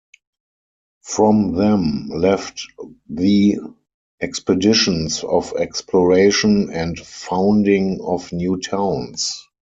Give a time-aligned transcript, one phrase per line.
[1.03, 2.65] From them left
[3.07, 3.57] the
[4.19, 9.47] expeditions of exploration and founding of new towns.